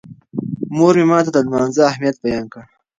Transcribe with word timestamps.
مور 0.75 0.93
مې 0.99 1.05
ماته 1.09 1.31
د 1.33 1.37
لمانځه 1.45 1.81
اهمیت 1.91 2.15
بیان 2.25 2.45
کړ. 2.53 2.63